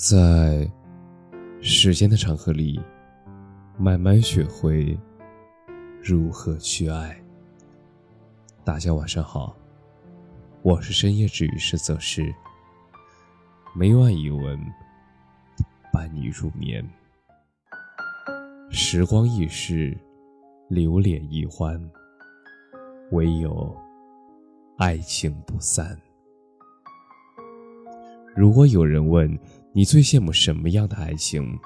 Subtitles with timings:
[0.00, 0.64] 在
[1.60, 2.80] 时间的长河里，
[3.76, 4.96] 慢慢学会
[6.00, 7.20] 如何去爱。
[8.62, 9.56] 大家晚上好，
[10.62, 12.32] 我是深夜治愈师泽师，
[13.74, 14.56] 每晚一文
[15.92, 16.88] 伴你入眠。
[18.70, 19.98] 时光易逝，
[20.68, 21.76] 流连易欢，
[23.10, 23.76] 唯有
[24.76, 26.00] 爱情不散。
[28.36, 29.36] 如果有人问
[29.78, 31.56] 你最羡慕什么样的爱情，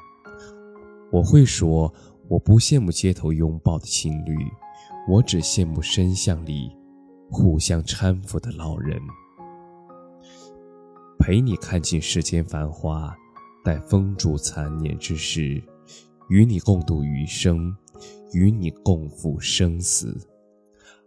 [1.10, 1.90] 我会说
[2.28, 4.36] 我不羡慕街头拥抱的情侣，
[5.08, 6.70] 我只羡慕深巷里
[7.30, 9.00] 互相搀扶的老人。
[11.18, 13.16] 陪你看尽世间繁华，
[13.64, 15.64] 待风烛残年之时，
[16.28, 17.74] 与你共度余生，
[18.34, 20.14] 与你共赴生死。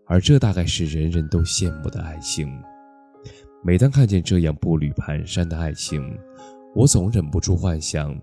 [0.07, 2.51] 而这大概是人人都羡慕的爱情。
[3.63, 6.17] 每当看见这样步履蹒跚的爱情，
[6.75, 8.13] 我总忍不住幻想：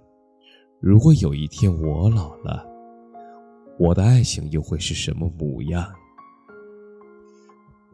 [0.78, 2.62] 如果有一天我老了，
[3.78, 5.90] 我的爱情又会是什么模样？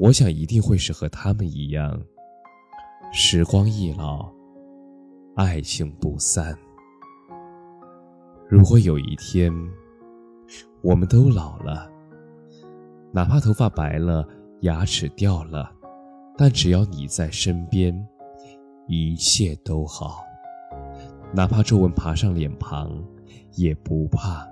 [0.01, 1.97] 我想一定会是和他们一样，
[3.12, 4.29] 时光易老，
[5.36, 6.59] 爱情不散。
[8.48, 9.53] 如果有一天
[10.83, 11.89] 我们都老了，
[13.12, 14.27] 哪怕头发白了，
[14.62, 15.70] 牙齿掉了。
[16.36, 17.95] 但只要你在身边，
[18.89, 20.25] 一切都好。
[21.33, 22.91] 哪怕皱纹爬上脸庞，
[23.55, 24.47] 也不怕，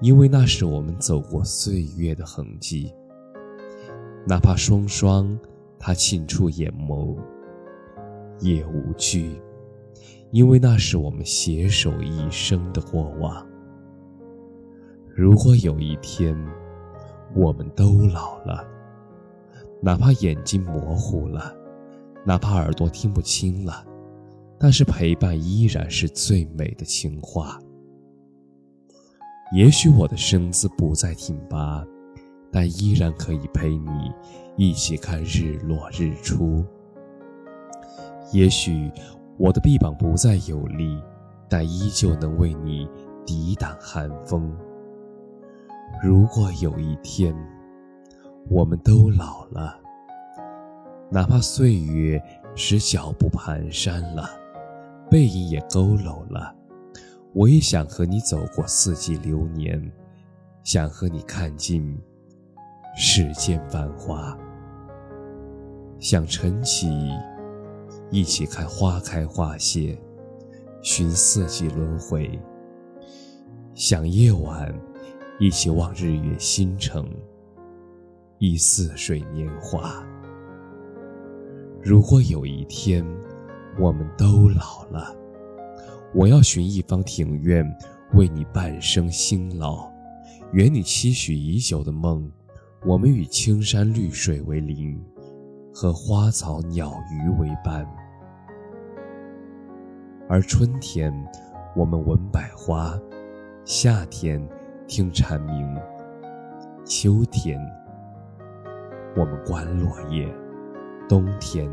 [0.00, 2.92] 因为那是我们走过岁月的痕迹。
[4.26, 5.38] 哪怕双双
[5.78, 7.16] 他沁出眼眸，
[8.38, 9.40] 也无惧，
[10.30, 13.46] 因为那是我们携手一生的过往。
[15.14, 16.36] 如果有一天，
[17.34, 18.66] 我们都老了。
[19.82, 21.54] 哪怕眼睛模糊了，
[22.24, 23.84] 哪怕耳朵听不清了，
[24.62, 27.58] 但是陪伴依然是最美的情话。
[29.56, 31.82] 也许我的身姿不再挺拔，
[32.52, 34.12] 但依然可以陪你
[34.58, 36.62] 一起看日落日出。
[38.32, 38.92] 也许
[39.38, 41.02] 我的臂膀不再有力，
[41.48, 42.86] 但依旧能为你
[43.24, 44.54] 抵挡寒风。
[46.04, 47.34] 如果有一天，
[48.50, 49.80] 我们都老了，
[51.10, 52.22] 哪怕岁月
[52.54, 54.30] 使脚步蹒跚了，
[55.10, 56.54] 背影也佝偻了，
[57.34, 59.92] 我也想和你走过四季流年，
[60.62, 62.00] 想和你看尽
[62.96, 64.38] 世间繁华，
[65.98, 66.88] 想晨起
[68.08, 70.00] 一起看花开花谢，
[70.80, 72.40] 寻四季轮回，
[73.74, 74.72] 想夜晚
[75.40, 77.04] 一起望日月星辰。
[78.38, 80.02] 忆似水年华。
[81.82, 83.04] 如果有一天
[83.80, 85.16] 我们都老了，
[86.14, 87.64] 我要寻一方庭院，
[88.12, 89.90] 为你半生辛劳，
[90.52, 92.30] 圆你期许已久的梦。
[92.84, 95.02] 我们与青山绿水为邻，
[95.72, 97.86] 和花草鸟鱼为伴。
[100.28, 101.10] 而春天，
[101.74, 102.98] 我们闻百花；
[103.64, 104.46] 夏天，
[104.86, 105.74] 听蝉鸣；
[106.84, 107.58] 秋天。
[109.16, 110.28] 我们观落叶，
[111.08, 111.66] 冬天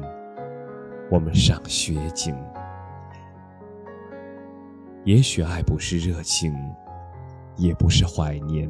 [1.09, 2.35] 我们赏雪景。
[5.06, 6.53] 也许爱不是热情，
[7.56, 8.69] 也不是怀念，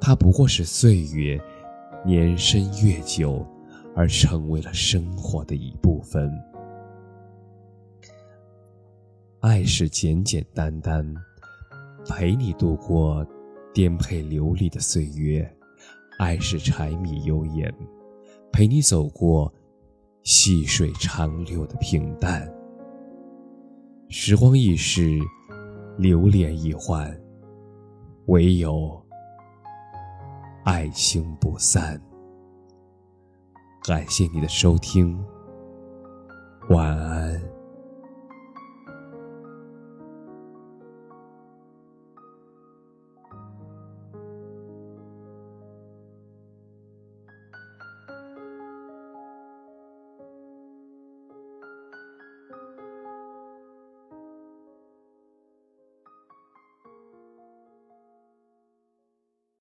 [0.00, 1.40] 它不过是岁月
[2.04, 3.46] 年深月久，
[3.94, 6.30] 而成为了生活的一部分。
[9.40, 11.14] 爱是简简单单，
[12.06, 13.26] 陪你度过
[13.72, 15.50] 颠沛流离的岁月。
[16.18, 17.72] 爱是柴米油盐，
[18.52, 19.52] 陪你走过
[20.26, 22.52] 细水长流的平淡。
[24.08, 25.20] 时光易逝，
[25.96, 27.16] 流连易换，
[28.26, 29.00] 唯有
[30.64, 32.00] 爱情不散。
[33.84, 35.16] 感谢你的收听，
[36.70, 37.25] 晚安。